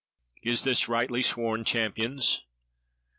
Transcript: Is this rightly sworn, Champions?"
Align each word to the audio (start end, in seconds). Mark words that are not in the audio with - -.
Is 0.41 0.63
this 0.63 0.89
rightly 0.89 1.21
sworn, 1.21 1.63
Champions?" 1.63 2.41